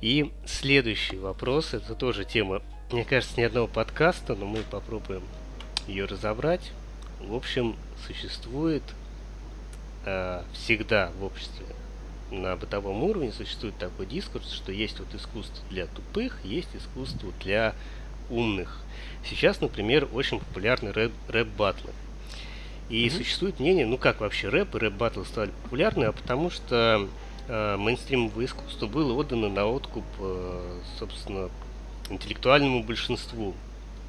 [0.00, 5.22] И следующий вопрос, это тоже тема, мне кажется, ни одного подкаста, но мы попробуем
[5.88, 6.72] ее разобрать.
[7.20, 7.76] В общем,
[8.06, 8.82] существует
[10.04, 11.66] э, всегда в обществе
[12.30, 17.74] на бытовом уровне существует такой дискурс, что есть вот искусство для тупых, есть искусство для
[18.30, 18.80] умных.
[19.28, 21.90] Сейчас, например, очень популярны рэп, рэп-батлы.
[22.88, 23.16] И mm-hmm.
[23.16, 27.08] существует мнение, ну как вообще рэп и рэп-батлы стали популярны, а потому что
[27.48, 31.50] мейнстримовое искусство было отдано на откуп, э, собственно,
[32.10, 33.54] интеллектуальному большинству,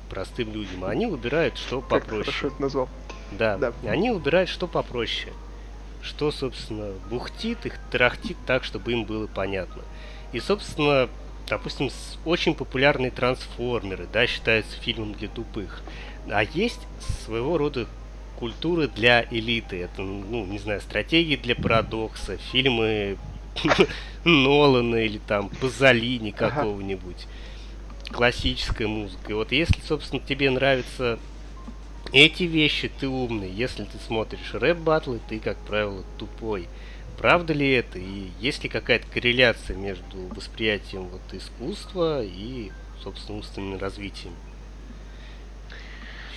[0.10, 0.86] простым людям.
[0.86, 2.24] А они выбирают, что попроще.
[2.24, 2.90] Как хорошо это назвал.
[3.32, 3.58] Да.
[3.58, 3.74] да.
[3.86, 5.34] Они выбирают, что попроще.
[6.02, 9.82] Что, собственно, бухтит их, трахтит так, чтобы им было понятно.
[10.32, 11.10] И, собственно,
[11.50, 11.90] допустим,
[12.26, 15.82] очень популярные трансформеры, да, считаются фильмом для тупых.
[16.30, 16.80] А есть
[17.26, 17.88] своего рода
[18.38, 19.82] культуры для элиты.
[19.82, 23.18] Это, ну, не знаю, стратегии для парадокса, фильмы
[24.24, 27.28] Нолана или там Пазолини какого-нибудь,
[28.12, 29.32] классическая музыка.
[29.32, 31.20] И вот если, собственно, тебе нравятся
[32.12, 33.52] эти вещи, ты умный.
[33.52, 36.68] Если ты смотришь рэп-батлы, ты, как правило, тупой.
[37.18, 37.98] Правда ли это?
[37.98, 44.34] И есть ли какая-то корреляция между восприятием вот искусства и, собственно, умственным развитием?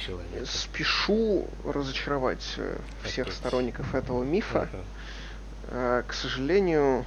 [0.09, 0.47] человека.
[0.47, 4.69] Спешу разочаровать э, всех сторонников этого мифа.
[4.73, 4.85] Uh-huh.
[5.69, 7.05] К сожалению,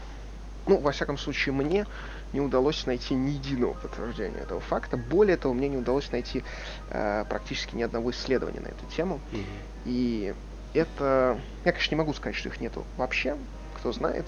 [0.67, 1.85] ну, во всяком случае, мне
[2.33, 4.97] не удалось найти ни единого подтверждения этого факта.
[4.97, 6.43] Более того, мне не удалось найти
[6.89, 9.19] э, практически ни одного исследования на эту тему.
[9.31, 9.43] Uh-huh.
[9.85, 10.35] И
[10.73, 11.39] это...
[11.65, 13.37] Я, конечно, не могу сказать, что их нету вообще,
[13.77, 14.25] кто знает.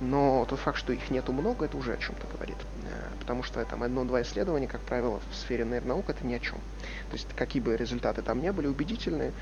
[0.00, 2.58] Но тот факт, что их нету много, это уже о чем-то говорит.
[2.84, 6.58] Э, потому что там одно-два исследования, как правило, в сфере нейронаук это ни о чем.
[7.10, 9.32] То есть какие бы результаты там не были убедительные, э,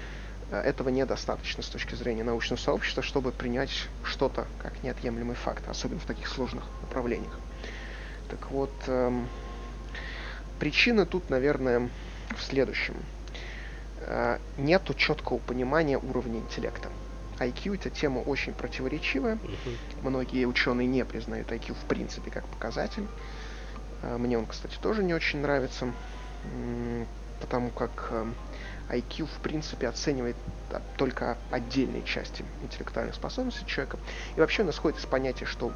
[0.50, 6.04] этого недостаточно с точки зрения научного сообщества, чтобы принять что-то как неотъемлемый факт, особенно в
[6.04, 7.38] таких сложных направлениях.
[8.28, 9.28] Так вот, эм,
[10.58, 11.90] причина тут, наверное,
[12.36, 12.94] в следующем.
[14.00, 16.90] Э, нету четкого понимания уровня интеллекта.
[17.38, 19.34] IQ это тема очень противоречивая.
[19.34, 19.76] Uh-huh.
[20.02, 23.06] Многие ученые не признают IQ в принципе как показатель.
[24.02, 25.92] А, мне он, кстати, тоже не очень нравится,
[27.40, 28.12] потому как
[28.90, 30.36] IQ в принципе оценивает
[30.96, 33.98] только отдельные части интеллектуальных способностей человека.
[34.36, 35.72] И вообще он исходит из понятия, что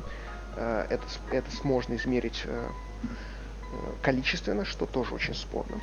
[0.57, 2.69] э, это, это можно измерить э,
[3.73, 5.81] э, количественно, что тоже очень спорно.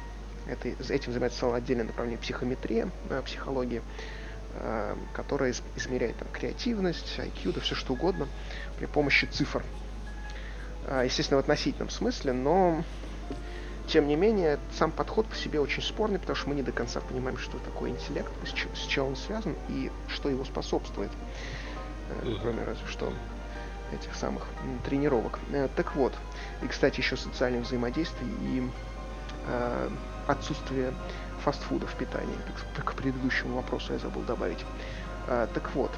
[0.47, 2.89] Это, этим занимается целое отдельное направление психометрия,
[3.25, 3.81] психологии.
[4.59, 8.27] Э, которая измеряет там, креативность, IQ, да все что угодно
[8.79, 9.63] при помощи цифр.
[10.87, 12.83] Э, естественно, в относительном смысле, но
[13.87, 16.99] тем не менее, сам подход по себе очень спорный, потому что мы не до конца
[16.99, 21.11] понимаем, что такое интеллект, с чем, с чем он связан и что его способствует,
[22.09, 23.11] э, кроме разве что
[23.93, 24.45] этих самых
[24.85, 25.39] тренировок.
[25.77, 26.13] Так вот,
[26.61, 28.69] и, кстати, еще социальных взаимодействий и
[29.47, 29.89] э,
[30.27, 30.93] отсутствие
[31.43, 32.35] фастфуда в питании.
[32.75, 34.65] К, предыдущему вопросу я забыл добавить.
[35.27, 35.91] А, так вот.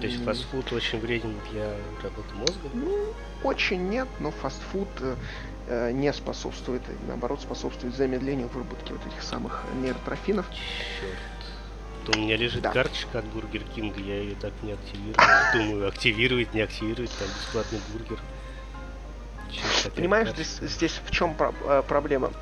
[0.00, 2.68] То есть фастфуд очень вреден для работы мозга?
[2.74, 4.88] Ну, очень нет, но фастфуд
[5.68, 10.46] э, не способствует, наоборот, способствует замедлению выработки вот этих самых нейротрофинов.
[11.00, 12.14] Черт.
[12.14, 12.70] У меня лежит да.
[12.70, 15.16] карточка от Бургер Кинга, я ее так не активирую.
[15.52, 18.20] Думаю, активировать, не активировать, там бесплатный бургер.
[19.50, 22.32] Черт, Понимаешь, здесь, здесь в чем про- э, проблема?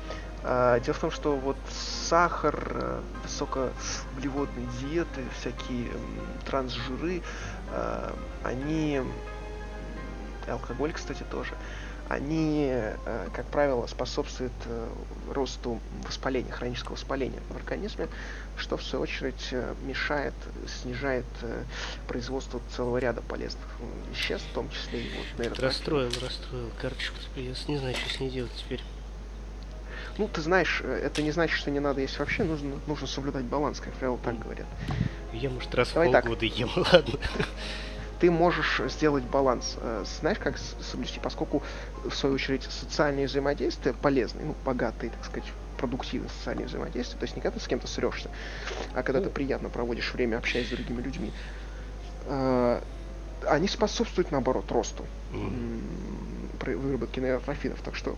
[0.45, 5.89] Дело в том, что вот сахар, э, высокоуглеводные диеты, всякие
[6.45, 7.23] трансжиры,
[7.71, 8.11] э,
[8.43, 9.01] они,
[10.47, 11.53] алкоголь, кстати, тоже,
[12.09, 14.53] они, э, как правило, способствуют
[15.31, 18.07] росту воспаления, хронического воспаления в организме,
[18.55, 19.51] что в свою очередь
[19.81, 20.35] мешает,
[20.67, 21.25] снижает
[22.07, 23.65] производство целого ряда полезных
[24.11, 26.69] веществ, в том числе и вот, наверное, Расстроил, расстроил.
[26.79, 28.83] Карточку теперь я не знаю, что с ней делать теперь.
[30.17, 33.43] Ну, ты знаешь, э, это не значит, что не надо есть вообще, нужно, нужно соблюдать
[33.43, 34.67] баланс, как правило, так говорят.
[35.33, 36.57] Я, может, раз Давай в полгода так.
[36.57, 37.19] ем, ладно.
[38.19, 39.75] Ты можешь сделать баланс.
[39.81, 41.19] Э, знаешь, как соблюсти?
[41.21, 41.63] Поскольку,
[42.03, 47.35] в свою очередь, социальные взаимодействия полезны, ну, богатые, так сказать, продуктивные социальные взаимодействия, то есть
[47.35, 48.29] не когда ты с кем-то срешься,
[48.93, 51.33] а когда ты приятно проводишь время, общаясь с другими людьми,
[52.27, 52.81] э,
[53.47, 56.77] они способствуют, наоборот, росту mm.
[56.77, 57.81] выработки нейротрофинов.
[57.81, 58.15] Так что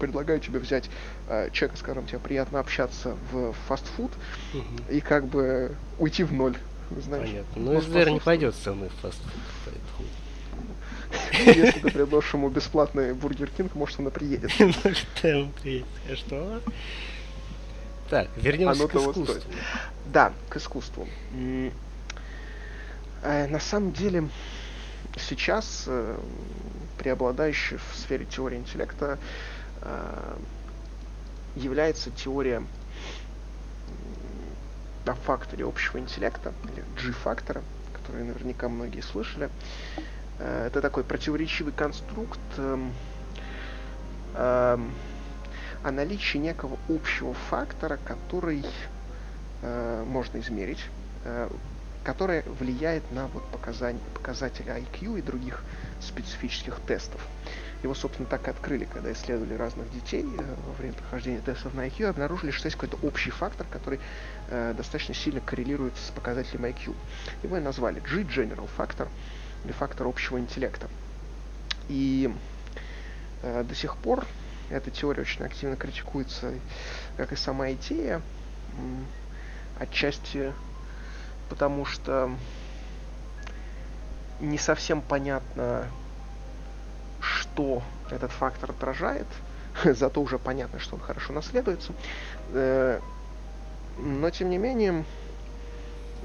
[0.00, 0.90] предлагаю тебе взять
[1.28, 4.10] э, человека, с которым тебе приятно общаться в фастфуд
[4.54, 4.64] угу.
[4.90, 6.56] и как бы уйти в ноль.
[6.98, 7.62] Знаешь, Понятно.
[7.62, 9.30] Ну, СДР не пойдет со мной в фастфуд,
[9.64, 10.10] поэтому...
[11.44, 14.50] Если ты предложишь ему бесплатный Бургер Кинг, может, он приедет.
[14.58, 15.86] Ну, что он приедет?
[16.10, 16.60] А что?
[18.08, 19.52] Так, вернемся к искусству.
[20.06, 21.06] Да, к искусству.
[23.22, 24.28] Э, на самом деле,
[25.16, 26.16] сейчас э,
[26.98, 29.18] преобладающей в сфере теории интеллекта
[31.56, 32.62] является теория
[35.06, 37.62] о факторе общего интеллекта, или G-фактора,
[37.92, 39.50] который наверняка многие слышали.
[40.38, 42.92] Э, это такой противоречивый конструкт эм,
[44.34, 44.92] эм,
[45.82, 48.64] о наличии некого общего фактора, который
[49.62, 50.86] э, можно измерить,
[52.04, 55.62] который влияет на вот показания, показатели IQ и других
[56.00, 57.20] специфических тестов.
[57.82, 61.86] Его, собственно, так и открыли, когда исследовали разных детей э, во время прохождения тестов на
[61.86, 64.00] IQ, обнаружили, что есть какой-то общий фактор, который
[64.48, 66.94] э, достаточно сильно коррелирует с показателем IQ.
[67.42, 69.08] Его и назвали G-General Factor,
[69.64, 70.88] или фактор общего интеллекта.
[71.88, 72.30] И
[73.42, 74.26] э, до сих пор
[74.68, 76.52] эта теория очень активно критикуется,
[77.16, 78.20] как и сама идея,
[79.78, 80.52] отчасти
[81.50, 82.30] потому что
[84.40, 85.86] не совсем понятно,
[87.20, 89.26] что этот фактор отражает,
[89.84, 91.92] зато уже понятно, что он хорошо наследуется.
[92.52, 93.00] Э,
[93.98, 95.04] но, тем не менее,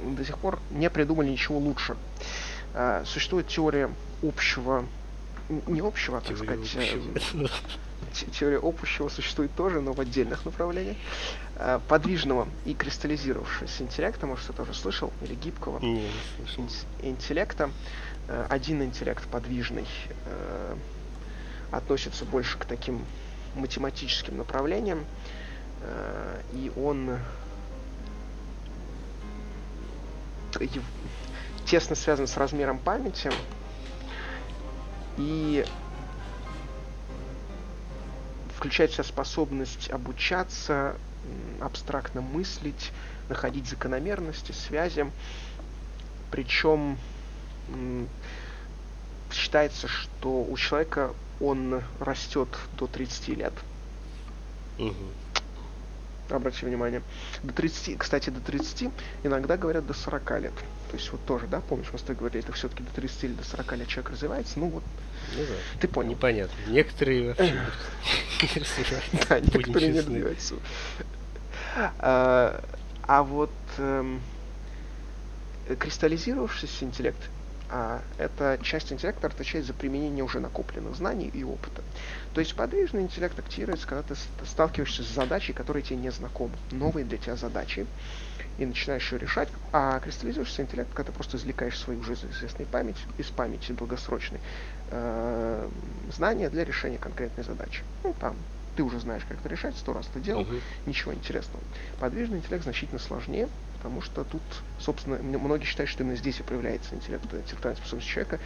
[0.02, 1.98] до сих пор не придумали ничего лучше.
[2.74, 3.90] Э, существует теория
[4.24, 4.86] общего,
[5.68, 7.50] не общего, а, так сказать, э, общего.
[8.32, 10.98] Теория общего существует тоже, но в отдельных направлениях.
[11.88, 16.10] Подвижного и кристаллизировавшегося интеллекта, может, ты тоже слышал, или гибкого не, не
[16.56, 16.66] слышал.
[17.02, 17.70] интеллекта.
[18.50, 19.86] Один интеллект подвижный
[21.72, 23.06] относится больше к таким
[23.56, 25.06] математическим направлениям,
[25.82, 27.18] э, и он
[31.66, 33.32] тесно связан с размером памяти
[35.18, 35.66] и
[38.66, 40.96] включает в себя способность обучаться,
[41.62, 42.92] абстрактно мыслить,
[43.30, 45.06] находить закономерности, связи.
[46.32, 46.98] Причем
[49.32, 53.54] считается, что у человека он растет до 30 лет.
[54.80, 54.94] Угу.
[56.32, 57.04] Обратите внимание.
[57.44, 58.90] До 30, кстати, до 30,
[59.24, 60.54] иногда говорят до 40 лет.
[60.90, 63.34] То есть вот тоже, да, помнишь, мы с тобой говорили, это все-таки до 30 или
[63.34, 64.84] до 40 лет человек развивается, ну вот,
[65.36, 65.54] ну, да.
[65.80, 66.12] ты понял.
[66.12, 66.56] Непонятно.
[66.68, 69.28] Некоторые вообще не развиваются.
[69.30, 70.56] Да, некоторые не развиваются.
[72.00, 72.64] А,
[73.04, 74.22] а вот эм,
[75.80, 77.20] кристаллизировавшийся интеллект
[77.78, 81.84] а эта часть интеллекта отвечает за применение уже накопленных знаний и опыта.
[82.34, 87.06] То есть подвижный интеллект активируется, когда ты сталкиваешься с задачей, которая тебе не знакома, новые
[87.06, 87.86] для тебя задачи,
[88.58, 92.96] и начинаешь ее решать, а кристаллизируешься интеллект, когда ты просто извлекаешь свою уже известную память
[93.18, 94.40] из памяти долгосрочной
[94.92, 95.70] э,
[96.16, 97.84] знания для решения конкретной задачи.
[98.06, 98.38] Ну, там,
[98.78, 100.62] ты уже знаешь, как это решать, сто раз это делал, uh-huh.
[100.86, 101.62] ничего интересного.
[102.00, 103.50] Подвижный интеллект значительно сложнее,
[103.86, 104.42] потому что тут,
[104.80, 108.40] собственно, многие считают, что именно здесь и проявляется интеллект, интеллектуальная способность человека,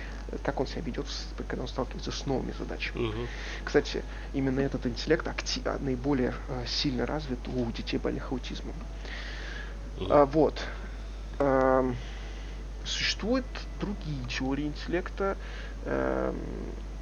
[0.43, 1.05] как он себя ведет,
[1.47, 3.07] когда он сталкивается с новыми задачами.
[3.07, 3.27] Угу.
[3.63, 4.03] Кстати,
[4.33, 8.75] именно этот интеллект актив, а, наиболее а, сильно развит у детей больных аутизмом.
[10.01, 10.07] Угу.
[10.09, 10.61] А, вот.
[11.39, 11.89] А,
[12.83, 13.45] существуют
[13.79, 15.37] другие теории интеллекта,
[15.85, 16.35] а,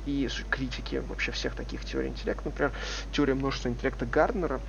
[0.05, 2.43] и критики вообще всех таких теорий интеллекта.
[2.45, 2.71] Например,
[3.11, 4.61] теория множества интеллекта Гарднера,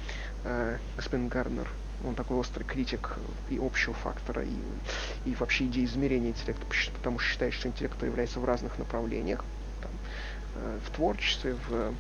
[0.44, 1.68] э, господин Гарднер
[2.04, 3.16] он такой острый критик
[3.50, 6.64] и общего фактора, и, и вообще идеи измерения интеллекта,
[6.94, 9.44] потому что считает, что интеллект проявляется в разных направлениях,
[9.82, 9.90] там,
[10.56, 11.94] э, в творчестве, в,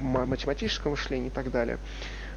[0.00, 1.78] в математическом мышлении и так далее.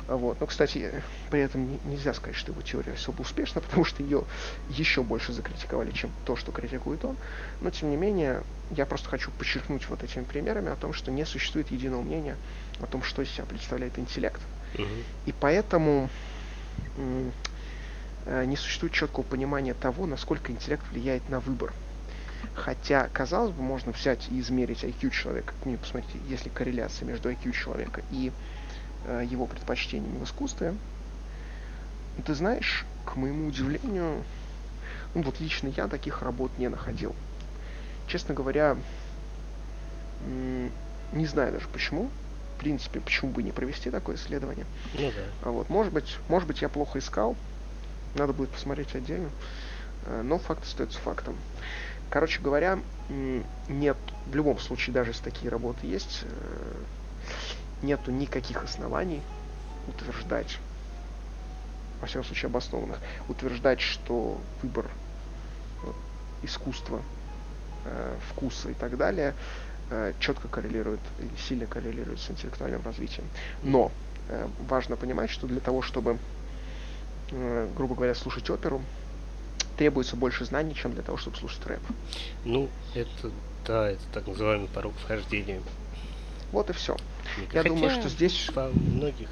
[0.08, 0.40] Вот.
[0.40, 4.24] Но, кстати, при этом нельзя сказать, что его теория особо успешна, потому что ее
[4.70, 7.16] еще больше закритиковали, чем то, что критикует он.
[7.62, 11.26] Но, тем не менее, я просто хочу подчеркнуть вот этими примерами о том, что не
[11.26, 12.36] существует единого мнения
[12.82, 14.42] о том, что из себя представляет интеллект.
[14.76, 14.88] Угу.
[15.26, 16.10] И поэтому
[18.26, 21.74] не существует четкого понимания того, насколько интеллект влияет на выбор.
[22.54, 25.54] Хотя, казалось бы, можно взять и измерить IQ человека.
[25.66, 28.32] Ну, посмотрите, если корреляция между IQ человека и
[29.06, 30.74] э, его предпочтениями в искусстве,
[32.18, 34.24] ну, ты знаешь, к моему удивлению,
[35.16, 37.16] ну вот лично я таких работ не находил.
[38.08, 38.76] Честно говоря,
[41.14, 42.10] не знаю даже почему
[42.60, 44.66] принципе, почему бы не провести такое исследование.
[44.94, 45.24] Ну да.
[45.44, 47.36] А вот, может быть, может быть, я плохо искал,
[48.16, 49.30] надо будет посмотреть отдельно,
[50.06, 51.36] э, но факт остается фактом.
[52.10, 52.80] Короче говоря,
[53.68, 56.74] нет, в любом случае, даже если такие работы есть, э,
[57.82, 59.22] нету никаких оснований
[59.88, 60.60] утверждать,
[62.02, 64.90] во всяком случае обоснованных, утверждать, что выбор
[66.44, 67.02] искусства,
[67.86, 69.34] э, вкуса и так далее
[70.20, 71.00] четко коррелирует,
[71.48, 73.26] сильно коррелирует с интеллектуальным развитием.
[73.64, 73.92] Но
[74.30, 76.18] э, важно понимать, что для того, чтобы,
[77.32, 78.82] э, грубо говоря, слушать оперу,
[79.78, 81.82] требуется больше знаний, чем для того, чтобы слушать рэп.
[82.46, 83.32] Ну, это,
[83.66, 85.62] да, это так называемый порог вхождения.
[86.52, 86.98] Вот и все.
[87.54, 88.50] Я Хотя думаю, что здесь...
[88.54, 89.30] Во многих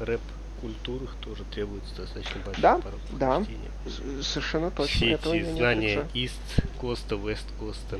[0.00, 0.20] рэп
[0.60, 3.44] культурах тоже требуется достаточно большой да, порог да,
[4.22, 4.96] совершенно точно.
[4.96, 7.98] Все эти знания East Коста, West Коста,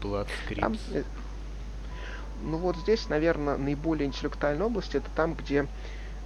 [0.00, 0.60] Blood Scripts.
[0.60, 0.76] Там,
[2.42, 5.66] ну вот здесь, наверное, наиболее интеллектуальная область это там, где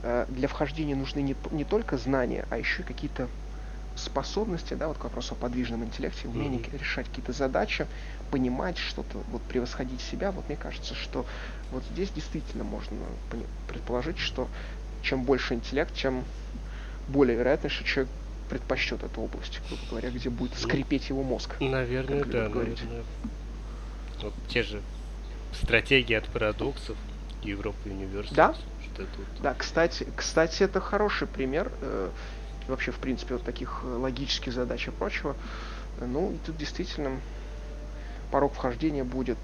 [0.02, 3.28] э, для вхождения нужны не, не только знания, а еще и какие-то
[3.96, 6.78] способности, да, вот к вопросу о подвижном интеллекте, умение mm-hmm.
[6.78, 7.86] решать какие-то задачи,
[8.30, 11.26] понимать что-то, вот превосходить себя, вот мне кажется, что
[11.70, 12.96] вот здесь действительно можно
[13.68, 14.48] предположить, что
[15.02, 16.24] чем больше интеллект, чем
[17.08, 18.12] более вероятно, что человек
[18.48, 21.56] предпочтет эту область, грубо говоря, где будет скрипеть его мозг.
[21.60, 23.04] Наверное, да, наверное.
[24.22, 24.80] Вот те же
[25.52, 26.96] стратегии от парадоксов
[27.42, 28.36] Европы университет.
[28.36, 29.26] Да, что тут.
[29.40, 31.72] Да, кстати, кстати, это хороший пример.
[31.80, 32.10] Э,
[32.68, 35.36] вообще, в принципе, вот таких логических задач и прочего.
[36.00, 37.20] Ну, тут действительно
[38.30, 39.38] порог вхождения будет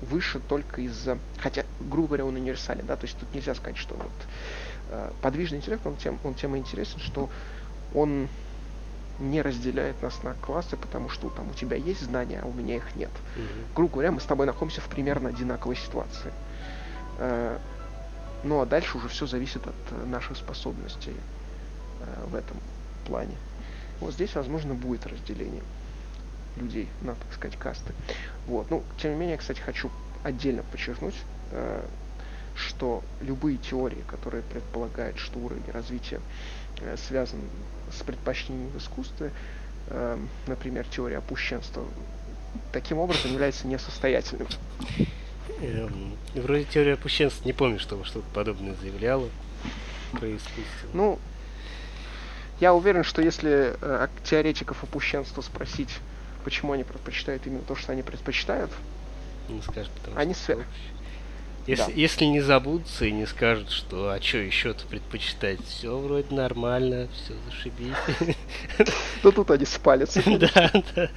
[0.00, 1.18] выше только из-за...
[1.38, 4.10] Хотя, грубо говоря, он универсален, да, то есть тут нельзя сказать, что вот
[4.90, 7.30] э, подвижный интеллект, он тем, он тем и интересен, что
[7.94, 8.28] он
[9.22, 12.76] не разделяет нас на классы, потому что там у тебя есть знания, а у меня
[12.76, 13.10] их нет.
[13.36, 13.74] Mm-hmm.
[13.74, 16.32] Грубо говоря, мы с тобой находимся в примерно одинаковой ситуации.
[17.18, 17.58] Э,
[18.42, 21.14] ну а дальше уже все зависит от э, наших способностей
[22.00, 22.56] э, в этом
[23.06, 23.36] плане.
[24.00, 25.62] Вот здесь, возможно, будет разделение
[26.56, 27.94] людей на, так сказать, касты.
[28.46, 28.70] Вот.
[28.70, 29.90] Ну, тем не менее, кстати, хочу
[30.24, 31.14] отдельно подчеркнуть,
[32.54, 36.20] что любые теории, которые предполагают, что уровень развития
[37.08, 37.40] связан
[37.98, 39.32] с предпочтением в искусстве,
[39.88, 41.84] э, например, теория опущенства,
[42.72, 44.48] таким образом является несостоятельным.
[45.60, 49.28] Эм, вроде теория опущенства, не помню, что что-то подобное заявляла
[50.12, 50.88] про искусство.
[50.92, 51.18] Ну,
[52.60, 55.98] я уверен, что если э, теоретиков опущенства спросить,
[56.44, 58.70] почему они предпочитают именно то, что они предпочитают,
[59.48, 60.66] не скажут, потому они связаны.
[61.66, 61.92] Если, да.
[61.94, 67.34] если не забудутся и не скажут, что а что еще-то предпочитать, все вроде нормально, все
[67.46, 68.88] зашибись.
[69.22, 70.22] Ну тут они спалятся.
[70.38, 71.10] Да, да.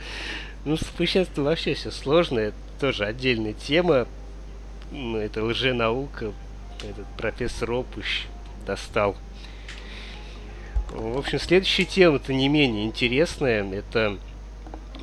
[0.66, 4.08] Ну, с опущенством вообще все сложно, это тоже отдельная тема.
[4.92, 6.34] Ну, это лженаука.
[6.84, 8.26] Этот профессор Опущ
[8.66, 9.16] достал.
[10.90, 13.64] В общем, следующая тема-то не менее интересная.
[13.64, 14.18] Это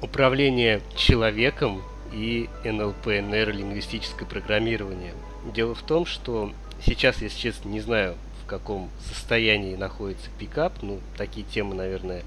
[0.00, 1.82] управление человеком
[2.12, 5.14] и НЛП, нейролингвистическое программирование.
[5.44, 6.52] Дело в том, что
[6.84, 10.74] сейчас, если честно, не знаю, в каком состоянии находится пикап.
[10.82, 12.22] Ну, такие темы, наверное,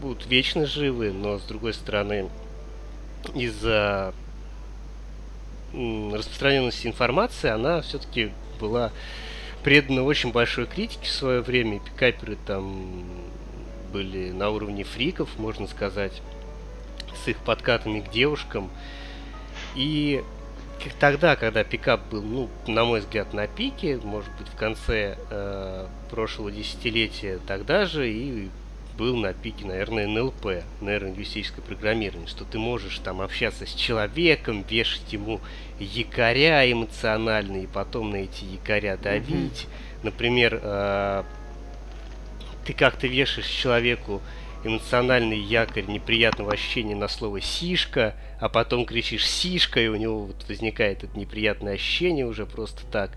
[0.00, 2.28] будут вечно живы, но, с другой стороны,
[3.34, 4.14] из-за
[5.72, 8.92] распространенности информации, она все-таки была
[9.62, 11.80] предана очень большой критике в свое время.
[11.80, 13.04] Пикаперы там
[13.92, 16.22] были на уровне фриков, можно сказать,
[17.24, 18.70] с их подкатами к девушкам.
[19.74, 20.22] И
[21.00, 25.86] тогда, когда пикап был, ну, на мой взгляд, на пике, может быть, в конце э,
[26.10, 28.48] прошлого десятилетия, тогда же и
[28.96, 35.12] был на пике, наверное, НЛП, нейролингвистическое программирование, что ты можешь там общаться с человеком, вешать
[35.12, 35.40] ему
[35.78, 39.66] якоря эмоциональные, и потом на эти якоря давить.
[39.66, 40.00] Mm-hmm.
[40.02, 41.22] Например, э,
[42.64, 44.20] ты как-то вешаешь человеку
[44.64, 50.48] эмоциональный якорь неприятного ощущения на слово «сишка», а потом кричишь «сишка», и у него вот
[50.48, 53.12] возникает это неприятное ощущение уже просто так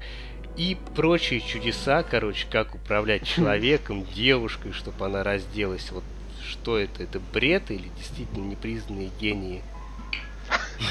[0.58, 5.92] и прочие чудеса, короче, как управлять человеком, девушкой, чтобы она разделась.
[5.92, 6.04] Вот
[6.44, 7.04] что это?
[7.04, 9.64] Это бред или действительно непризнанные гении?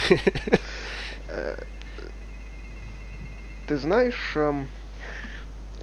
[3.67, 4.67] Ты знаешь, эм,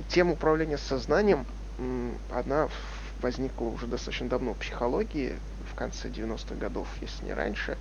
[0.10, 1.46] тема управления сознанием,
[2.34, 2.68] она
[3.22, 5.36] возникла уже достаточно давно в психологии,
[5.72, 7.78] в конце 90-х годов, если не раньше.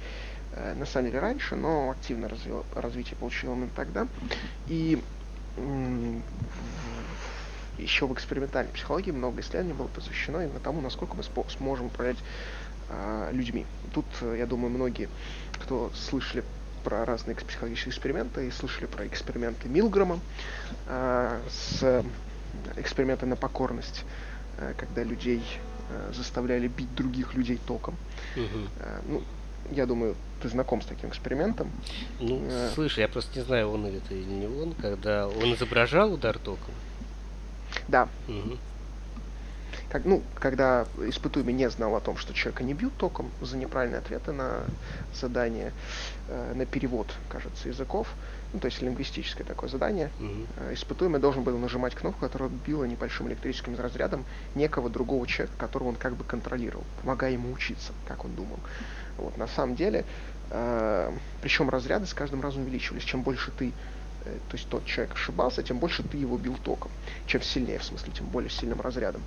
[0.52, 4.07] Э, на самом деле раньше, но активно развил, развитие получило именно тогда.
[4.66, 5.02] И
[7.78, 12.19] еще в экспериментальной психологии много исследований было посвящено именно тому, насколько мы сможем управлять
[12.88, 13.66] э, людьми.
[13.93, 15.09] Тут, э, я думаю, многие,
[15.61, 16.45] кто слышали
[16.85, 20.21] про разные психологические эксперименты и слышали про эксперименты Милгрома
[20.87, 22.05] э, с
[22.76, 24.36] эксперименты на покорность, э,
[24.77, 25.43] когда людей
[25.91, 27.97] э, заставляли бить других людей током.
[28.37, 28.69] Угу.
[28.81, 29.23] Э, ну,
[29.71, 31.71] я думаю, ты знаком с таким экспериментом.
[32.21, 32.71] Ну, э...
[32.75, 36.75] слышь, я просто не знаю, он это или не он, когда он изображал удар током.
[37.89, 38.09] Да.
[38.29, 38.59] Угу.
[39.91, 43.99] как, ну, когда испытуемый не знал о том, что человека не бьют током за неправильные
[43.99, 44.65] ответы на
[45.15, 45.73] задание,
[46.29, 48.09] э, на перевод, кажется, языков,
[48.57, 50.47] ну, то есть лингвистическое такое задание, Мгм.
[50.73, 55.97] испытуемый должен был нажимать кнопку, которая била небольшим электрическим разрядом некого другого человека, которого он
[55.97, 58.59] как бы контролировал, помогая ему учиться, как он думал.
[59.19, 60.07] Вот, на самом деле,
[60.51, 63.03] э, причем разряды с каждым разом увеличивались.
[63.05, 63.75] Чем больше ты,
[64.25, 66.91] э, то есть тот человек ошибался, тем больше ты его бил током.
[67.27, 69.21] Чем сильнее, в смысле, тем более сильным разрядом.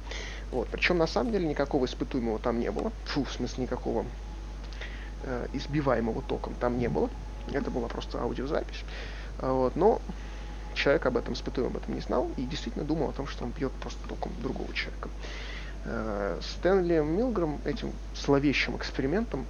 [0.51, 0.67] Вот.
[0.69, 2.91] Причем на самом деле никакого испытуемого там не было.
[3.05, 4.05] Фу, в смысле никакого
[5.21, 7.11] э, избиваемого током там не было.
[7.51, 8.83] Это была просто аудиозапись.
[9.41, 9.75] А Вот.
[9.75, 10.01] Но
[10.73, 13.51] человек об этом испытуемый об этом не знал и действительно думал о том, что он
[13.51, 15.09] бьет просто током другого человека.
[15.85, 19.45] Э, Стэнли Милграм этим зловещим экспериментом,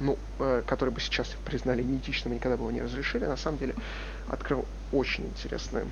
[0.00, 3.58] ну, э, который бы сейчас признали неэтичным и никогда бы его не разрешили, на самом
[3.58, 3.74] деле
[4.28, 5.86] открыл очень интересные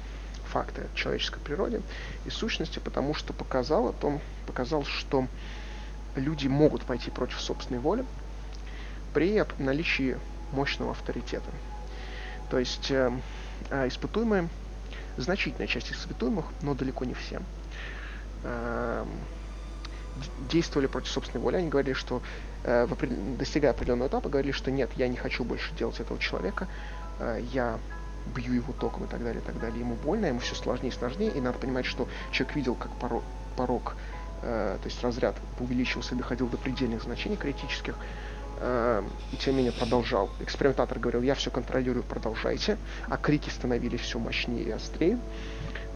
[0.47, 1.83] факты о человеческой природе
[2.25, 5.27] и сущности, потому что показал о том, показал, что
[6.15, 8.05] люди могут пойти против собственной воли
[9.13, 10.19] при наличии
[10.53, 11.51] мощного авторитета.
[12.51, 13.13] То есть э,
[13.71, 14.49] э, испытуемые,
[15.17, 17.41] значительная часть испытуемых, но далеко не все,
[18.45, 19.05] э,
[20.51, 21.57] действовали против собственной воли.
[21.57, 22.23] Они говорили, что
[22.65, 26.19] э, в опред- достигая определенного этапа, говорили, что нет, я не хочу больше делать этого
[26.19, 26.69] человека,
[27.19, 27.79] э, я
[28.35, 29.81] бью его током и так далее, и так далее.
[29.81, 33.23] Ему больно, ему все сложнее и сложнее, и надо понимать, что человек видел, как порог,
[33.57, 33.97] порог
[34.43, 37.97] э, то есть разряд увеличился доходил до предельных значений критических,
[38.59, 40.31] тем не менее продолжал.
[40.41, 45.19] Экспериментатор говорил, я все контролирую, продолжайте, а крики становились все мощнее и острее.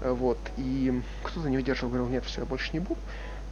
[0.02, 3.00] Э, Вот, и кто-то не выдержал, говорил, нет, все, я больше не буду.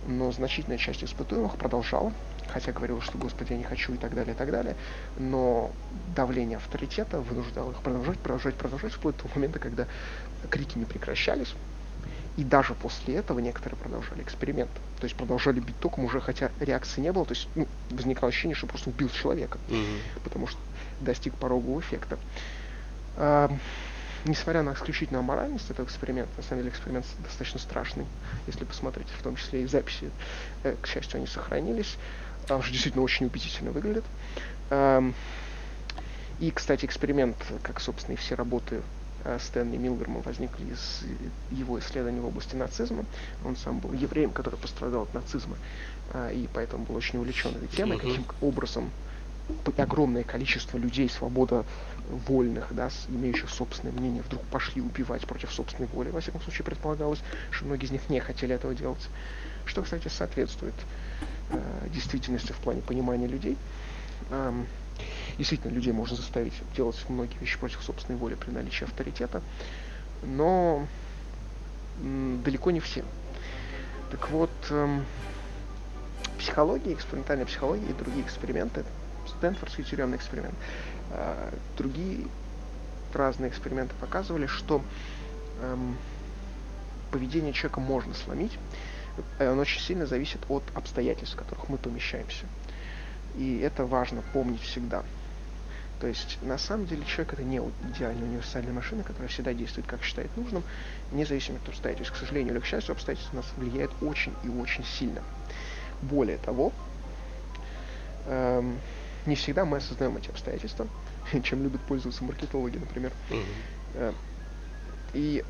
[0.07, 2.13] Но значительная часть испытуемых продолжала,
[2.49, 4.77] хотя говорила, что, господи, я не хочу и так далее, и так далее.
[5.19, 5.71] Но
[6.15, 9.87] давление авторитета вынуждало их продолжать, продолжать, продолжать, вплоть до момента, когда
[10.51, 11.55] крики не прекращались.
[12.39, 14.71] И даже после этого некоторые продолжали эксперимент.
[15.01, 17.25] То есть продолжали бить током уже, хотя реакции не было.
[17.25, 19.83] То есть ну, возникало ощущение, что просто убил человека, Мгм.
[20.23, 20.61] потому что
[21.01, 22.17] достиг порогового эффекта.
[23.17, 23.51] А,
[24.25, 28.07] несмотря на исключительную аморальность этого эксперимента, на самом деле эксперимент достаточно страшный,
[28.47, 30.09] если посмотреть, в том числе и записи,
[30.63, 31.97] э, к счастью, они сохранились,
[32.49, 34.05] а, уж действительно очень убедительно выглядит.
[34.71, 35.13] Ам,
[36.39, 38.81] И, кстати, эксперимент, как, собственно, и все работы
[39.41, 41.03] Стэнли Милгрома возникли из
[41.51, 43.05] его исследований в области нацизма.
[43.45, 45.57] Он сам был евреем, который пострадал от нацизма,
[46.13, 48.91] а, и поэтому был очень увлечен этой темой, каким образом
[49.77, 51.65] огромное количество людей, свобода
[52.27, 56.11] вольных, да, имеющих собственное мнение, вдруг пошли убивать против собственной воли.
[56.11, 59.09] Во всяком случае, предполагалось, что многие из них не хотели этого делать.
[59.65, 60.75] Что, кстати, соответствует
[61.51, 63.57] э, действительности в плане понимания людей.
[64.31, 64.67] Ам,
[65.39, 69.41] действительно, людей можно заставить делать многие вещи против собственной воли при наличии авторитета,
[70.23, 70.87] но
[71.97, 73.05] далеко не все.
[74.11, 75.05] Так вот, эм,
[76.39, 78.85] психология, экспериментальная психология и другие эксперименты,
[79.27, 80.55] Стэнфордский тюремный эксперимент,
[81.11, 82.27] э, другие
[83.13, 84.83] разные эксперименты показывали, что
[85.61, 85.97] эм,
[87.11, 88.59] поведение человека можно сломить,
[89.39, 92.47] оно очень сильно зависит от обстоятельств, в которых мы помещаемся.
[93.37, 95.05] И это важно помнить всегда.
[96.01, 100.03] То есть, на самом деле, человек это не идеальная универсальная машина, которая всегда действует, как
[100.03, 100.63] считает нужным,
[101.11, 102.15] независимо от обстоятельств.
[102.15, 105.25] К сожалению или к счастью, обстоятельства нас влияют очень и очень сильно.
[106.01, 106.73] Более того,
[108.27, 108.81] эм,
[109.27, 110.89] не всегда мы осознаем эти обстоятельства,
[111.43, 113.13] чем любят пользоваться маркетологи, например.
[113.95, 114.13] Э,
[115.15, 115.45] И,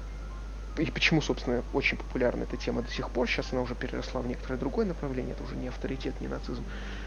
[0.79, 3.29] и почему, собственно, очень популярна эта тема до сих пор.
[3.29, 5.33] Сейчас она уже переросла в некоторое другое направление.
[5.35, 6.65] Это уже не авторитет, не нацизм,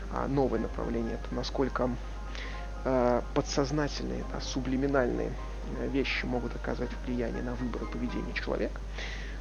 [0.09, 1.15] а новое направление.
[1.15, 1.89] Это насколько
[2.83, 5.31] э, подсознательные, да, сублиминальные
[5.79, 8.79] э, вещи могут оказывать влияние на выбор и поведение человека.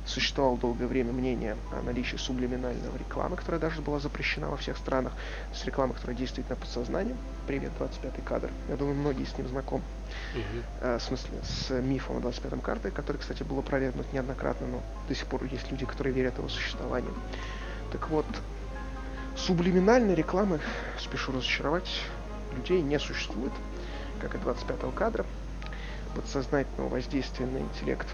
[0.07, 5.13] Существовало долгое время мнение о наличии сублиминального рекламы, которая даже была запрещена во всех странах.
[5.53, 7.17] С рекламой, которая действует на подсознание.
[7.47, 8.51] Привет, 25 кадр.
[8.69, 9.83] Я думаю, многие с ним знакомы
[10.35, 10.65] Мгм.
[10.81, 15.15] э, в смысле, с мифом о 25-м карте, который, кстати, был опровергнут неоднократно, но до
[15.15, 17.13] сих пор есть люди, которые верят в его существование.
[17.93, 18.27] Так вот,
[19.37, 20.61] сублиминальной рекламы,
[20.99, 21.89] спешу разочаровать,
[22.57, 23.53] людей не существует,
[24.21, 25.25] как и 25-го кадра,
[26.15, 28.07] подсознательного воздействия на интеллект,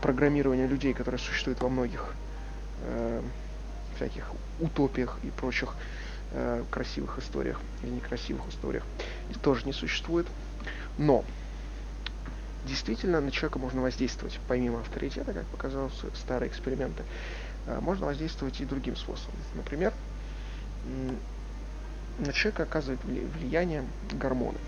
[0.00, 2.14] программирования людей, которое существует во многих
[2.82, 3.22] э,
[3.96, 5.74] всяких утопиях и прочих
[6.32, 8.84] э, красивых историях или некрасивых историях,
[9.42, 10.26] тоже не существует.
[10.98, 11.24] Но
[12.66, 17.02] действительно на человека можно воздействовать помимо авторитета, как показалось старые эксперименты,
[17.66, 19.34] э, можно воздействовать и другим способом.
[19.54, 19.92] Например,
[22.20, 24.58] на человека оказывает вли- влияние гормоны.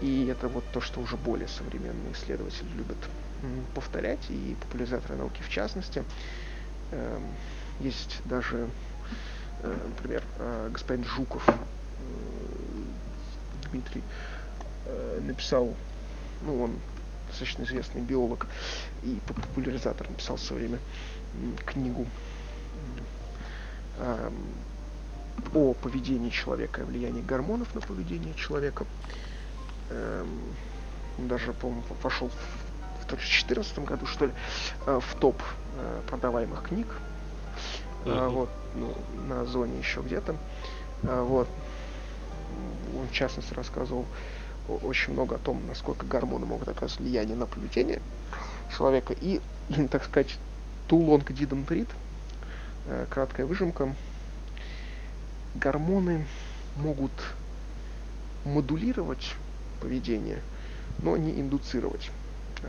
[0.00, 2.98] И это вот то, что уже более современные исследователи любят
[3.74, 6.04] повторять, и популяризаторы науки в частности.
[6.90, 7.22] Эм,
[7.80, 8.68] есть даже,
[9.62, 10.22] например,
[10.70, 11.48] господин Жуков,
[13.70, 14.02] Дмитрий,
[15.20, 15.74] написал,
[16.42, 16.78] ну, он
[17.28, 18.46] достаточно известный биолог
[19.02, 20.78] и популяризатор, написал в свое время
[21.64, 22.06] книгу
[25.54, 28.86] о поведении человека, о влиянии гормонов на поведение человека.
[29.90, 30.40] Эм,
[31.18, 32.30] даже, по-моему, вошел
[33.02, 34.32] в 2014 году, что ли,
[34.86, 35.40] э, в топ
[35.76, 36.86] э, продаваемых книг.
[38.04, 38.28] Uh-huh.
[38.30, 38.94] Вот, ну,
[39.28, 40.34] на зоне еще где-то.
[41.02, 41.46] Вот.
[42.98, 44.06] Он, в частности, рассказывал
[44.68, 48.00] очень много о том, насколько гормоны могут оказывать влияние на поведение
[48.76, 49.14] человека.
[49.20, 49.40] И,
[49.90, 50.36] так сказать,
[50.88, 51.88] too long didn't read,
[53.08, 53.94] краткая выжимка,
[55.54, 56.26] гормоны
[56.76, 57.12] могут
[58.44, 59.34] модулировать
[59.80, 60.40] поведение,
[61.00, 62.10] но не индуцировать.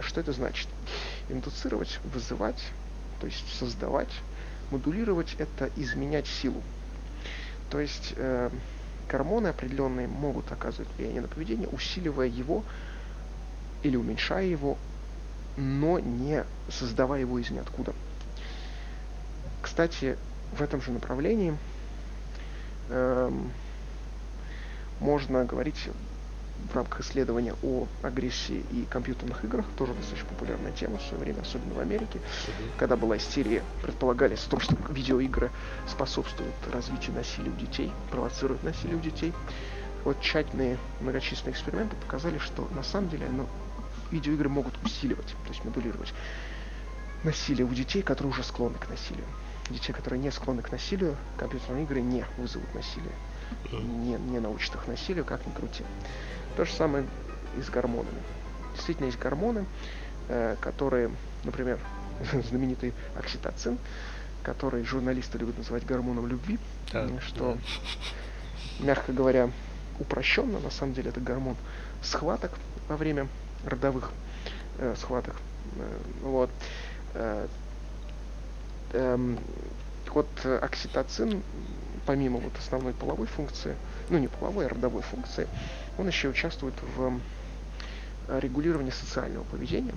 [0.01, 0.67] Что это значит?
[1.29, 2.63] Индуцировать, вызывать,
[3.19, 4.09] то есть создавать.
[4.71, 6.61] Модулировать– это изменять силу.
[7.69, 8.49] То есть э,
[9.09, 12.63] гормоны определенные могут оказывать влияние на поведение, усиливая его
[13.83, 14.77] или уменьшая его,
[15.57, 17.93] но не создавая его из ниоткуда.
[19.61, 20.17] Кстати,
[20.57, 21.57] в этом же направлении
[22.89, 23.51] эм,
[24.99, 25.89] можно говорить
[26.57, 31.41] в рамках исследования о агрессии и компьютерных играх, тоже достаточно популярная тема в свое время,
[31.41, 32.21] особенно в Америке,
[32.77, 35.51] когда была истерия, предполагали о том, что видеоигры
[35.87, 39.33] способствуют развитию насилия у детей, провоцируют насилие у детей.
[40.03, 43.47] Вот тщательные многочисленные эксперименты показали, что на самом деле ну,
[44.11, 46.13] видеоигры могут усиливать, то есть модулировать
[47.23, 49.25] насилие у детей, которые уже склонны к насилию.
[49.69, 53.13] Детей, которые не склонны к насилию, компьютерные игры не вызовут насилие.
[53.71, 55.83] Не, не научат их насилию, как ни крути.
[56.57, 57.05] То же самое
[57.57, 58.21] и с гормонами.
[58.75, 59.65] Действительно есть гормоны,
[60.27, 61.11] э, которые,
[61.43, 61.79] например,
[62.49, 63.77] знаменитый окситоцин,
[64.43, 66.59] который журналисты любят называть гормоном любви,
[66.91, 67.57] да, что,
[68.79, 68.85] да.
[68.85, 69.49] мягко говоря,
[69.99, 71.55] упрощенно, на самом деле это гормон
[72.01, 72.51] схваток
[72.89, 73.27] во время
[73.65, 74.11] родовых
[74.77, 75.35] э, схваток.
[75.77, 76.49] Э, вот.
[77.13, 77.47] Э,
[78.93, 79.35] э,
[80.13, 81.41] вот окситоцин,
[82.05, 83.75] помимо вот основной половой функции,
[84.09, 85.47] ну не половой, а родовой функции,
[85.97, 87.19] он еще участвует в
[88.27, 89.93] э, регулировании социального поведения.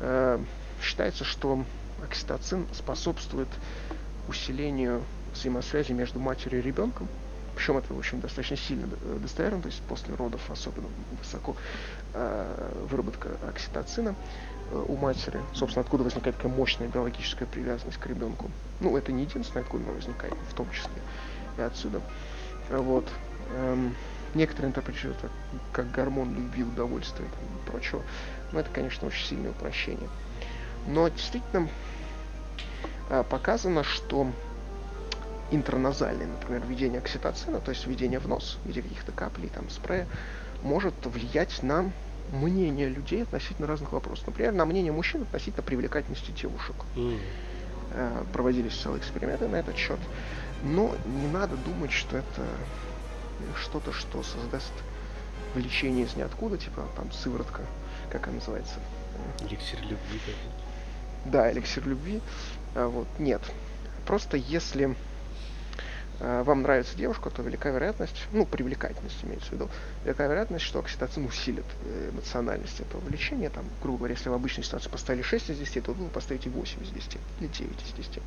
[0.00, 0.38] Э,
[0.82, 1.64] считается, что
[2.02, 3.48] окситоцин способствует
[4.28, 5.02] усилению
[5.34, 7.08] взаимосвязи между матерью и ребенком.
[7.54, 10.88] Причем это, в общем, достаточно сильно э, достоверно, то есть после родов особенно
[11.18, 11.56] высоко
[12.90, 14.16] выработка окситоцина
[14.70, 15.40] у матери.
[15.54, 18.50] Собственно, откуда возникает такая мощная биологическая привязанность к ребенку.
[18.80, 20.90] Ну, это не единственное, откуда она возникает, в том числе
[21.58, 22.00] и отсюда.
[22.70, 23.08] Вот.
[23.54, 23.94] Эм,
[24.34, 25.32] некоторые интерпретируют это
[25.72, 28.02] как гормон любви, удовольствия и прочего.
[28.52, 30.08] Но это, конечно, очень сильное упрощение.
[30.86, 31.68] Но действительно
[33.10, 34.30] э, показано, что
[35.50, 40.06] интраназальное, например, введение окситоцина, то есть введение в нос в виде каких-то каплей, там, спрея,
[40.62, 41.90] может влиять на
[42.32, 44.26] мнение людей относительно разных вопросов.
[44.28, 46.76] Например, на мнение мужчин относительно привлекательности девушек.
[46.96, 47.18] Mm.
[48.32, 49.98] Проводились целые эксперименты на этот счет.
[50.62, 52.44] Но не надо думать, что это
[53.56, 54.72] что-то, что создаст
[55.54, 57.62] влечение из ниоткуда, типа там сыворотка,
[58.10, 58.74] как она называется?
[59.40, 60.20] Эликсир любви.
[61.24, 62.20] Да, эликсир любви.
[62.74, 63.42] А, вот, нет.
[64.06, 64.94] Просто если
[66.20, 69.70] вам нравится девушка, то велика вероятность, ну, привлекательность имеется в виду,
[70.04, 73.48] велика вероятность, что окситоцин усилит э, эмоциональность этого влечения.
[73.48, 76.82] Там, грубо говоря, если в обычной ситуации поставили 6 из 10, то вы поставите 8
[76.82, 78.22] из 10 или 9 из 10.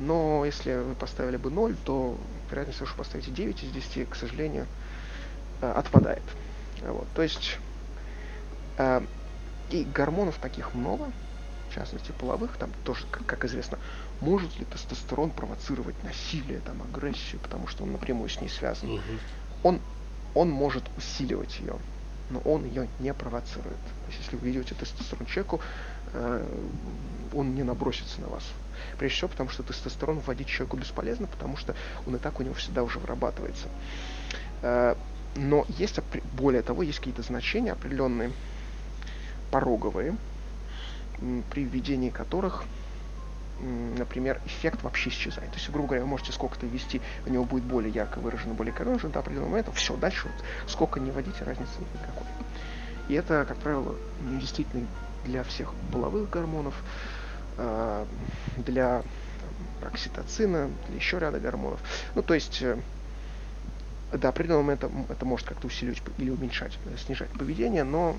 [0.00, 2.18] Но если вы поставили бы 0, то
[2.50, 4.66] вероятность того, что поставите 9 из 10, к сожалению,
[5.62, 6.22] э, отпадает.
[6.82, 7.06] Вот.
[7.14, 7.58] То есть
[8.76, 9.00] э,
[9.70, 11.10] и гормонов таких много,
[11.70, 13.78] в частности половых, там тоже, как известно,
[14.22, 18.90] может ли тестостерон провоцировать насилие, там, агрессию, потому что он напрямую с ней связан.
[18.90, 19.00] Угу.
[19.64, 19.80] Он,
[20.34, 21.74] он может усиливать ее,
[22.30, 23.76] но он ее не провоцирует.
[23.76, 25.60] То есть, если вы ведете тестостерон человеку,
[26.12, 26.46] э,
[27.34, 28.44] он не набросится на вас.
[28.98, 31.74] Прежде всего, потому что тестостерон вводить человеку бесполезно, потому что
[32.06, 33.66] он и так у него всегда уже вырабатывается.
[34.62, 34.94] Э,
[35.34, 35.98] но есть,
[36.34, 38.30] более того, есть какие-то значения определенные,
[39.50, 40.16] пороговые,
[41.50, 42.64] при введении которых
[43.62, 45.50] например, эффект вообще исчезает.
[45.50, 48.74] То есть, грубо говоря, вы можете сколько-то ввести, у него будет более ярко выражено, более
[48.74, 52.26] выражено до определенного момента, все, дальше вот, сколько не вводите, разницы никакой.
[53.08, 54.86] И это, как правило, не действительно
[55.24, 56.74] для всех половых гормонов,
[57.58, 58.06] а,
[58.56, 59.02] для
[59.82, 61.80] окситоцина, для еще ряда гормонов.
[62.14, 62.78] Ну, то есть э,
[64.12, 68.16] до определенного момента это может как-то усиливать или уменьшать, э, снижать поведение, но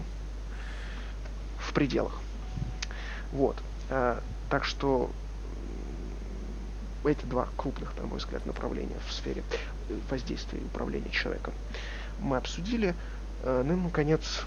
[1.58, 2.20] в пределах.
[3.32, 3.56] Вот.
[3.90, 5.10] А, так что
[7.12, 9.44] эти два крупных, на мой взгляд, направления в сфере
[9.90, 11.54] э, воздействия и управления человеком
[12.20, 12.96] мы обсудили.
[13.44, 14.44] Э, ну и, наконец,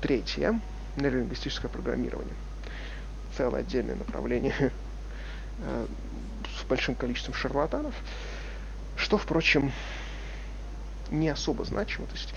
[0.00, 0.60] третье,
[0.96, 2.34] нейролингвистическое программирование.
[3.36, 4.54] Целое отдельное направление
[5.58, 5.86] э,
[6.58, 7.94] с большим количеством шарлатанов,
[8.96, 9.72] что, впрочем,
[11.10, 12.06] не особо значимо.
[12.06, 12.34] То есть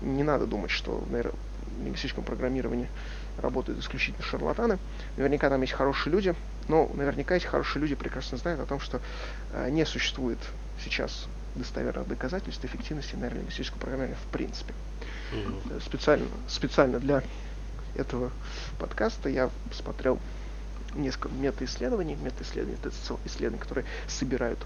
[0.00, 2.88] не надо думать, что в нейролингвистическом программировании
[3.38, 4.78] работают исключительно шарлатаны.
[5.16, 6.34] Наверняка там есть хорошие люди,
[6.68, 9.00] но наверняка эти хорошие люди прекрасно знают о том, что
[9.52, 10.38] э, не существует
[10.82, 14.74] сейчас достоверных доказательств эффективности нейролингвистического программирования в принципе.
[15.32, 15.82] Mm-hmm.
[15.84, 17.22] Специально, специально для
[17.96, 18.30] этого
[18.78, 20.18] подкаста я смотрел
[20.94, 24.58] несколько мета-исследований, мета-исследований, это исследования, которые собирают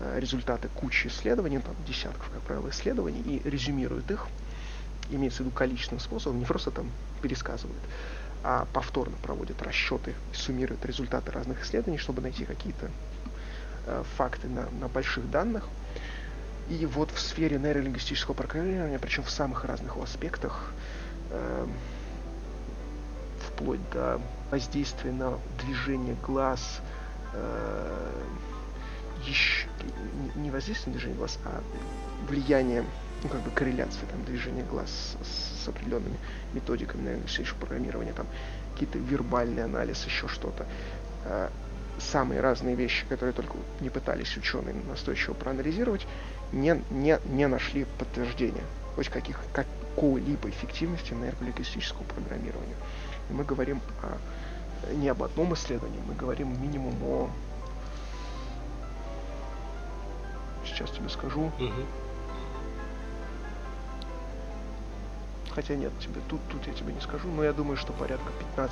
[0.00, 4.26] э, результаты кучи исследований, там десятков, как правило, исследований, и резюмируют их,
[5.10, 6.90] имеется в виду количественным способом, не просто там
[7.22, 7.80] пересказывают,
[8.48, 12.92] а повторно проводят расчеты, суммируют результаты разных исследований, чтобы найти какие-то
[13.86, 15.64] э, факты на, на больших данных.
[16.68, 20.70] И вот в сфере нейролингвистического программирования, причем в самых разных аспектах,
[21.30, 21.66] э,
[23.48, 24.20] вплоть до
[24.52, 26.82] воздействия на движение глаз,
[27.32, 28.12] э,
[29.24, 29.66] еще,
[30.36, 31.64] не воздействие на движение глаз, а
[32.28, 32.84] влияние,
[33.26, 36.16] ну как бы корреляция там, движения глаз с, с определенными
[36.52, 38.26] методиками нейролингвистического программирования, там
[38.72, 40.64] какие-то вербальный анализ, еще что-то.
[41.24, 41.48] Э,
[41.98, 46.06] самые разные вещи, которые только не пытались ученые настойчиво проанализировать,
[46.52, 48.62] не, не, не нашли подтверждения
[48.94, 52.76] хоть каких, какой-либо эффективности нейролингвистического программирования.
[53.28, 57.30] И мы говорим о, не об одном исследовании, мы говорим минимум о...
[60.64, 61.46] Сейчас тебе скажу.
[61.58, 62.05] Угу.
[65.56, 68.68] Хотя нет, тебе тут, тут я тебе не скажу, но я думаю, что порядка 15-20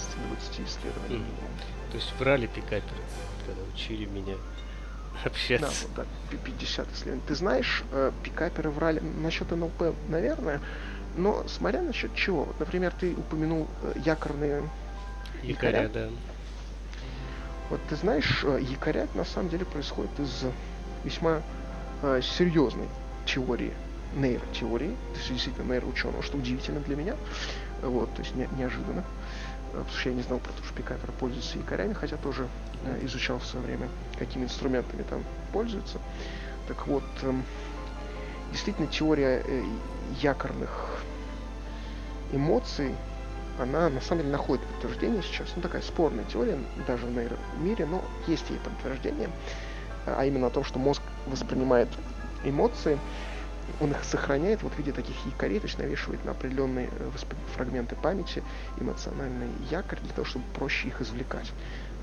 [0.67, 1.17] исследований.
[1.17, 1.93] Угу.
[1.93, 3.01] То есть врали пикаперы,
[3.47, 4.35] когда учили меня
[5.25, 5.87] общаться.
[5.97, 7.23] Да, вот так, 50 исследований.
[7.27, 10.61] Ты знаешь, э, пикаперы врали насчет НЛП, наверное,
[11.17, 12.45] но смотря насчет чего.
[12.45, 14.63] Вот, например, ты упомянул э, якорные
[15.43, 15.85] якоря.
[15.85, 16.09] якоря да.
[17.71, 20.45] Вот ты знаешь, э, якоря на самом деле происходит из
[21.03, 21.41] весьма
[22.03, 22.89] э, серьезной
[23.25, 23.73] теории,
[24.15, 27.17] нейротеории, то есть действительно нейроученого, что удивительно для меня,
[27.83, 29.05] вот, то есть не, неожиданно.
[29.73, 32.49] Э, потому что я не знал про то, что пикаперы пользуются якорями, хотя тоже
[32.85, 35.23] э, изучал в свое время, какими инструментами там
[35.53, 35.99] пользуются.
[36.69, 37.33] Так вот, э,
[38.53, 39.65] действительно теория э,
[40.21, 41.03] якорных
[42.33, 42.95] эмоций,
[43.59, 45.49] она на самом деле находит подтверждение сейчас.
[45.57, 49.31] Ну, такая спорная теория, даже в нейромире, но есть ей подтверждение,
[50.07, 51.89] а именно о том, что мозг воспринимает
[52.45, 52.99] эмоции
[53.81, 57.11] он их сохраняет вот в виде таких якорей, то есть навешивает на определенные э,
[57.55, 58.43] фрагменты памяти
[58.79, 61.51] эмоциональный якорь для того, чтобы проще их извлекать.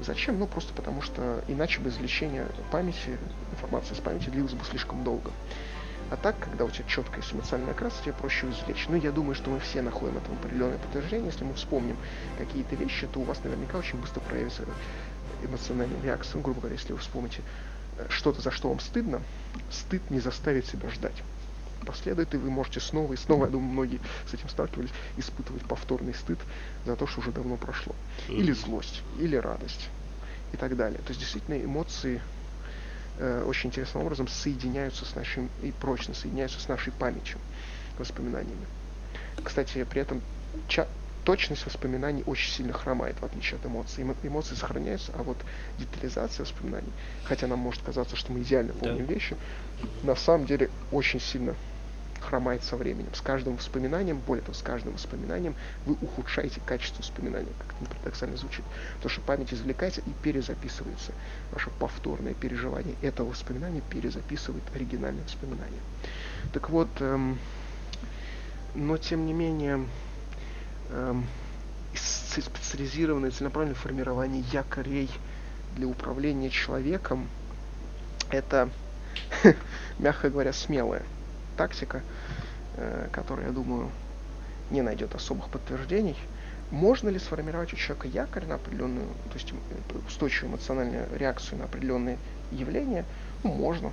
[0.01, 0.39] Зачем?
[0.39, 3.17] Ну, просто потому что иначе бы извлечение памяти,
[3.51, 5.31] информации из памяти длилось бы слишком долго.
[6.09, 8.87] А так, когда у тебя четкая эмоциональная окраса, тебе проще извлечь.
[8.89, 11.27] Ну, я думаю, что мы все находим этому определенное подтверждение.
[11.27, 11.95] Если мы вспомним
[12.37, 14.63] какие-то вещи, то у вас наверняка очень быстро проявится
[15.43, 16.37] эмоциональная реакция.
[16.37, 17.41] Ну, грубо говоря, если вы вспомните
[17.97, 19.21] э, что-то, за что вам стыдно,
[19.69, 21.23] стыд не заставит себя ждать
[21.85, 26.13] последует, и вы можете снова и снова, я думаю, многие с этим сталкивались, испытывать повторный
[26.13, 26.39] стыд
[26.85, 27.95] за то, что уже давно прошло.
[28.29, 29.89] Или злость, или радость
[30.51, 30.99] и так далее.
[30.99, 32.21] То есть действительно эмоции
[33.17, 37.39] э, очень интересным образом соединяются с нашим и прочно соединяются с нашей памятью,
[37.97, 38.67] воспоминаниями.
[39.43, 40.21] Кстати, при этом
[40.67, 40.87] ча-
[41.23, 44.03] точность воспоминаний очень сильно хромает, в отличие от эмоций.
[44.03, 45.37] Эмо- эмоции сохраняются, а вот
[45.77, 49.13] детализация воспоминаний, хотя нам может казаться, что мы идеально помним да.
[49.13, 49.37] вещи,
[50.01, 51.55] на самом деле очень сильно
[52.21, 53.13] хромает со временем.
[53.13, 55.55] С каждым воспоминанием, более того, с каждым воспоминанием
[55.85, 58.63] вы ухудшаете качество воспоминания, как это парадоксально звучит.
[59.01, 61.11] То, что память извлекается и перезаписывается.
[61.51, 65.81] Ваше повторное переживание этого воспоминания перезаписывает оригинальное воспоминание.
[66.53, 67.39] Так вот, эм,
[68.75, 69.85] но тем не менее,
[70.91, 71.25] эм,
[71.93, 75.09] специализированное целенаправленное формирование якорей
[75.75, 77.27] для управления человеком,
[78.29, 78.69] это,
[79.99, 81.03] мягко говоря, смелая
[81.61, 82.01] тактика,
[82.75, 83.91] э, которая, я думаю,
[84.71, 86.15] не найдет особых подтверждений.
[86.71, 91.65] Можно ли сформировать у человека якорь на определенную, то есть э, устойчивую эмоциональную реакцию на
[91.65, 92.17] определенные
[92.51, 93.05] явления?
[93.43, 93.91] Ну, можно.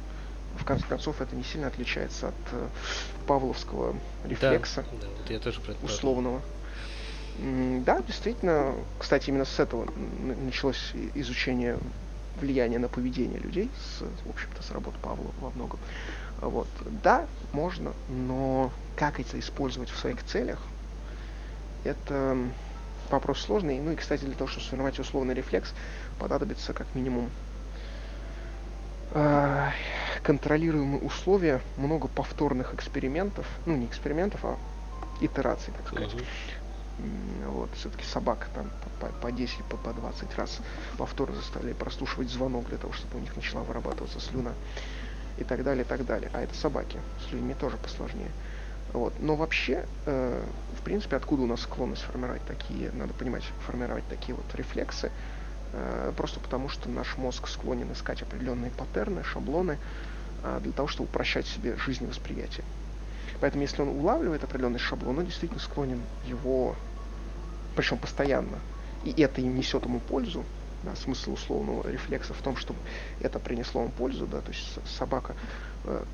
[0.56, 2.68] В конце концов, это не сильно отличается от э,
[3.26, 6.40] павловского рефлекса да, да, вот я тоже условного.
[7.84, 9.86] Да, действительно, кстати, именно с этого
[10.44, 11.76] началось изучение
[12.40, 15.78] влияния на поведение людей, с, в общем-то, с работы Павла во многом.
[16.40, 16.68] Вот.
[17.02, 20.58] Да, можно, но как это использовать в своих целях,
[21.84, 22.36] это
[23.10, 23.78] вопрос сложный.
[23.80, 25.72] Ну и, кстати, для того, чтобы сформировать условный рефлекс,
[26.18, 27.30] понадобится как минимум
[29.12, 29.70] э,
[30.22, 34.56] контролируемые условия, много повторных экспериментов, ну не экспериментов, а
[35.20, 36.14] итераций, так сказать.
[37.46, 38.68] Вот, все-таки собак там
[39.00, 40.58] по, по 10, по, по 20 раз
[40.96, 44.52] повторно заставляли прослушивать звонок для того, чтобы у них начала вырабатываться слюна
[45.38, 46.30] и так далее, и так далее.
[46.34, 48.30] А это собаки, с людьми тоже посложнее.
[48.92, 49.12] Вот.
[49.20, 50.42] Но вообще, э,
[50.78, 55.10] в принципе, откуда у нас склонность формировать такие, надо понимать, формировать такие вот рефлексы,
[55.72, 59.78] э, просто потому что наш мозг склонен искать определенные паттерны, шаблоны,
[60.42, 62.64] э, для того, чтобы упрощать себе жизнь восприятия.
[63.40, 66.74] Поэтому, если он улавливает определенный шаблон, он действительно склонен его,
[67.76, 68.58] причем постоянно,
[69.04, 70.44] и это им несет ему пользу,
[70.82, 72.78] да, смысл условного рефлекса в том, чтобы
[73.20, 75.34] это принесло ему пользу, да, то есть собака
[75.84, 76.04] э,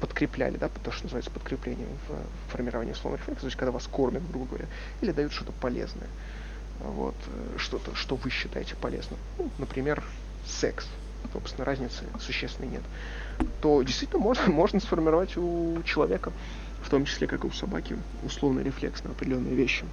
[0.00, 4.22] подкрепляли, да, то, что называется подкреплением в формировании условного рефлекса, то есть когда вас кормят,
[4.30, 4.66] грубо говоря,
[5.00, 6.08] или дают что-то полезное,
[6.80, 10.02] вот, э, что-то, что вы считаете полезным, ну, например,
[10.46, 10.86] секс,
[11.32, 12.82] собственно, разницы существенной нет,
[13.60, 16.32] то действительно можно, можно сформировать у человека
[16.82, 19.84] в том числе, как и у собаки, условный рефлекс на определенные вещи.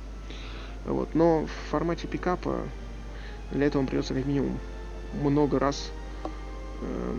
[0.86, 1.16] Вот.
[1.16, 2.68] Но в формате пикапа
[3.52, 4.60] для этого придется как минимум
[5.14, 5.92] много раз
[6.82, 7.18] э,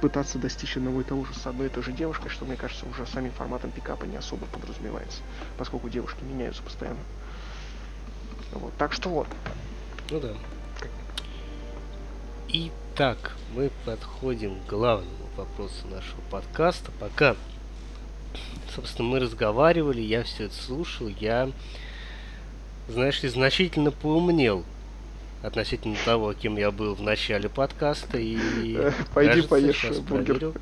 [0.00, 2.86] пытаться достичь одного и того же с одной и той же девушкой, что, мне кажется,
[2.86, 5.20] уже самим форматом пикапа не особо подразумевается,
[5.56, 7.00] поскольку девушки меняются постоянно.
[8.52, 8.72] Вот.
[8.78, 9.26] Так что вот.
[10.10, 10.34] Ну да.
[12.50, 16.90] Итак, мы подходим к главному вопросу нашего подкаста.
[16.98, 17.36] Пока
[18.74, 21.50] собственно, мы разговаривали, я все это слушал, я,
[22.88, 24.64] знаешь ли, значительно поумнел
[25.42, 28.18] относительно того, кем я был в начале подкаста.
[28.18, 28.36] И,
[29.14, 30.52] Пойди кажется, поешь бургер.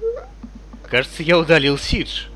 [0.88, 2.26] Кажется, я удалил Сидж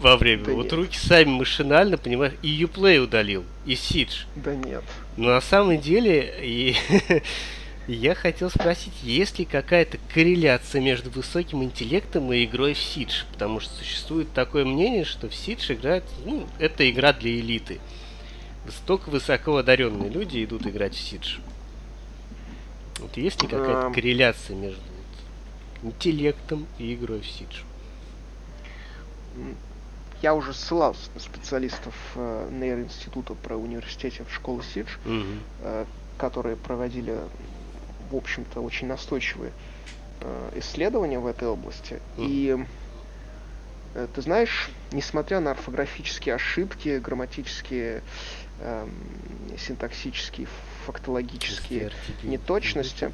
[0.00, 0.44] во время.
[0.44, 0.72] Да вот нет.
[0.72, 4.24] руки сами машинально, понимаешь, и Uplay удалил, и Сидж.
[4.36, 4.84] Да нет.
[5.16, 6.76] Но на самом деле, и
[7.86, 13.24] Я хотел спросить, есть ли какая-то корреляция между высоким интеллектом и игрой в Сидж?
[13.32, 17.80] Потому что существует такое мнение, что в Сидж играет, ну, это игра для элиты.
[18.86, 21.38] Только высоко одаренные люди идут играть в Сидж.
[22.98, 24.80] Вот есть ли какая-то корреляция между
[25.82, 27.62] интеллектом и игрой в Сидж?
[30.22, 35.22] Я уже ссылался на специалистов э, нейроинститута про университете в школу Сидж, угу.
[35.60, 35.84] э,
[36.16, 37.18] которые проводили
[38.14, 39.52] в общем-то, очень настойчивые
[40.20, 42.00] э, исследования в этой области.
[42.16, 42.26] Mm.
[42.26, 42.66] И
[43.94, 48.02] э, ты знаешь, несмотря на орфографические ошибки, грамматические,
[48.60, 48.86] э,
[49.58, 50.48] синтаксические,
[50.86, 51.90] фактологические
[52.22, 53.12] неточности,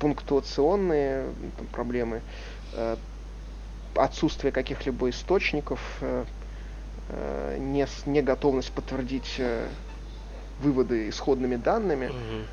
[0.00, 2.22] пунктуационные там, проблемы,
[2.74, 2.96] э,
[3.94, 6.24] отсутствие каких-либо источников, э,
[7.08, 9.68] э, не, не готовность подтвердить э,
[10.60, 12.46] выводы исходными данными, mm-hmm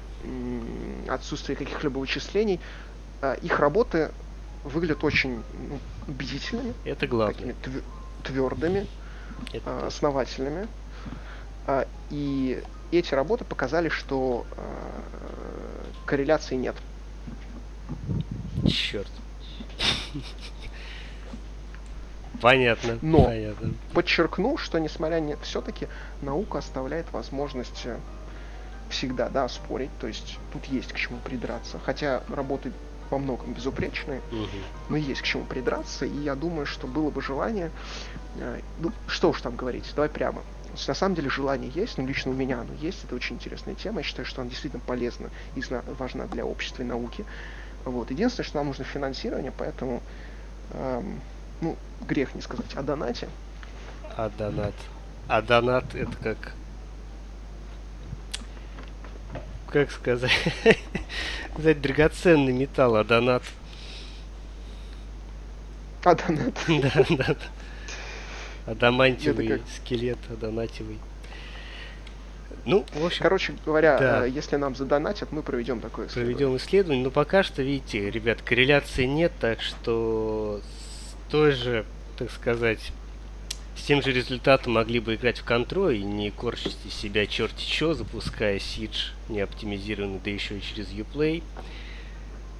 [1.08, 2.60] отсутствие каких-либо вычислений,
[3.22, 4.12] а, их работы
[4.64, 6.74] выглядят очень ну, убедительными.
[6.84, 7.54] Это главное.
[7.54, 7.82] Такими
[8.24, 8.88] твердыми,
[9.54, 10.68] Это а, основательными.
[11.68, 14.46] А, и эти работы показали, что
[16.06, 16.76] корреляции нет.
[18.68, 19.10] Черт.
[22.42, 23.00] Понятно.
[23.02, 23.74] Но понятно.
[23.94, 25.88] подчеркну, что несмотря на все-таки
[26.22, 27.98] наука оставляет возможность э,
[28.90, 32.72] всегда, да, спорить, то есть тут есть к чему придраться, хотя работы
[33.10, 34.48] во многом безупречные, угу.
[34.90, 37.72] но есть к чему придраться, и я думаю, что было бы желание,
[38.38, 40.42] э, ну, что уж там говорить, давай прямо.
[40.88, 44.00] На самом деле желание есть, ну, лично у меня оно есть, это очень интересная тема,
[44.00, 45.64] я считаю, что она действительно полезна и
[45.98, 47.26] важна для общества и науки.
[47.86, 48.10] Вот.
[48.12, 50.02] Единственное, что нам нужно финансирование, поэтому,
[50.72, 51.22] эм,
[51.62, 53.30] ну, грех не сказать о донате.
[54.18, 54.74] А донат?
[55.28, 56.54] А донат это как
[59.76, 60.32] как сказать,
[61.54, 63.44] сказать, драгоценный металл, а донат.
[66.06, 66.54] А донат.
[66.68, 67.36] Да, да.
[68.66, 70.98] Адамантиевый скелет, адонативый.
[72.66, 74.26] Ну, в общем, Короче говоря, да.
[74.26, 76.36] Э, если нам задонатят, мы проведем такое исследование.
[76.36, 81.86] Проведем исследование, но пока что, видите, ребят, корреляции нет, так что с той же,
[82.18, 82.92] так сказать,
[83.76, 87.64] с тем же результатом могли бы играть в контроль и не корчить из себя черти
[87.64, 91.44] чё, запуская Siege не оптимизированный, да еще и через Uplay.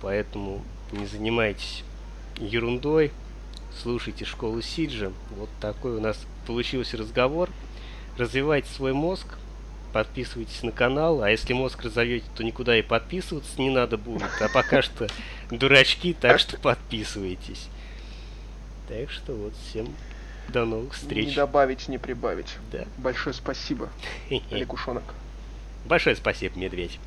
[0.02, 1.84] Поэтому не занимайтесь
[2.38, 3.12] ерундой,
[3.82, 5.12] слушайте школу Сиджа.
[5.32, 7.50] Вот такой у нас получился разговор.
[8.18, 9.26] Развивайте свой мозг,
[9.94, 14.30] подписывайтесь на канал, а если мозг разовьете, то никуда и подписываться не надо будет.
[14.42, 15.08] А пока что
[15.52, 17.68] дурачки, так что подписывайтесь.
[18.88, 19.94] Так что вот всем
[20.50, 21.30] до новых встреч.
[21.30, 22.58] Не добавить, не прибавить.
[22.72, 22.86] Да.
[22.98, 23.90] Большое спасибо,
[24.52, 25.04] Лягушонок.
[25.86, 27.00] Большое спасибо, медведь.